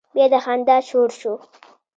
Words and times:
بيا 0.15 0.25
د 0.31 0.33
خندا 0.45 0.77
شور 0.89 1.09
شو. 1.19 1.33